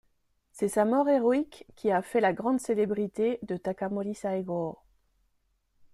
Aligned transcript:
C'est 0.51 0.67
sa 0.67 0.83
mort 0.83 1.07
héroïque 1.09 1.67
qui 1.75 1.91
a 1.91 2.01
fait 2.01 2.21
la 2.21 2.33
grande 2.33 2.59
célébrité 2.59 3.37
de 3.43 3.55
Takamori 3.55 4.13
Saigō. 4.13 4.77